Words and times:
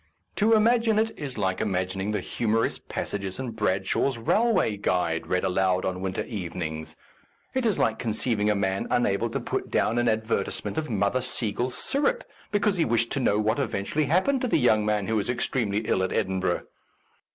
To 0.37 0.55
im 0.55 0.65
agine 0.65 0.99
it 0.99 1.11
is 1.15 1.37
like 1.37 1.61
imagining 1.61 2.09
the 2.09 2.21
humorous 2.21 2.79
passages 2.79 3.37
in 3.37 3.51
Bradshaw's 3.51 4.17
Railway 4.17 4.75
Guide 4.75 5.27
read 5.27 5.43
aloud 5.43 5.85
on 5.85 6.01
winter 6.01 6.23
evenings. 6.23 6.97
It 7.53 7.67
is 7.67 7.77
like 7.77 7.99
conceiving 7.99 8.49
a 8.49 8.55
man 8.55 8.87
unable 8.89 9.29
to 9.29 9.39
put 9.39 9.69
down 9.69 9.99
an 9.99 10.09
advertisement 10.09 10.79
of 10.79 10.89
Mother 10.89 11.21
Seigel's 11.21 11.75
Syrup 11.77 12.23
be 12.51 12.57
cause 12.59 12.77
he 12.77 12.83
wished 12.83 13.11
to 13.11 13.19
know 13.19 13.37
what 13.37 13.59
eventually 13.59 14.05
happened 14.05 14.41
to 14.41 14.47
the 14.47 14.57
young 14.57 14.83
man 14.87 15.05
who 15.05 15.17
was 15.17 15.29
ex 15.29 15.45
tremely 15.47 15.87
ill 15.87 16.01
at 16.01 16.11
Edinburgh. 16.11 16.63